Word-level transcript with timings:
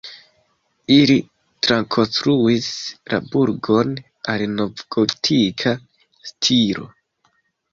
Ili 0.93 1.17
trakonstruis 1.67 2.69
la 3.13 3.19
burgon 3.35 3.93
al 4.35 4.47
novgotika 4.55 5.75
stilo. 6.33 6.89